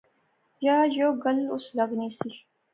یا 0.65 0.77
یو 0.99 1.09
گل 1.23 1.37
اس 1.53 1.65
لغنی 1.77 2.09
سی 2.17 2.29